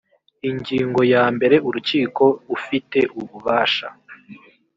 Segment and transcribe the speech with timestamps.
[0.49, 2.23] ingingo ya mbere urukiko
[2.55, 3.87] ufite ububasha